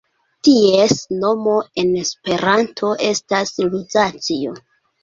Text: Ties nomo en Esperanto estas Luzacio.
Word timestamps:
Ties 0.47 0.95
nomo 1.25 1.53
en 1.83 1.93
Esperanto 2.01 2.93
estas 3.13 3.57
Luzacio. 3.71 4.61